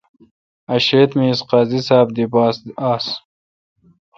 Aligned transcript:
عشریت 0.73 1.11
می 1.17 1.25
اسی 1.31 1.43
قاضی 1.49 1.79
ساب 1.87 2.07
دی 2.15 2.25
باس 2.33 2.55
آس۔ 2.91 3.05